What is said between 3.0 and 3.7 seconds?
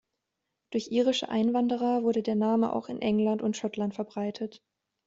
England und